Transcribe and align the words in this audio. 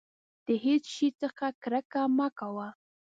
د 0.45 0.47
هېڅ 0.65 0.83
شي 0.95 1.09
څخه 1.21 1.45
کرکه 1.63 2.01
مه 2.17 2.27
کوه. 2.39 2.67